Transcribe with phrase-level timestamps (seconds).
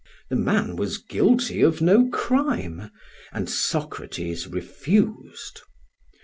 [0.31, 2.89] The man was guilty of no crime,
[3.31, 5.61] and Socrates refused.